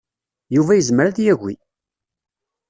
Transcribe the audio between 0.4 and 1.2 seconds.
Yuba yezmer ad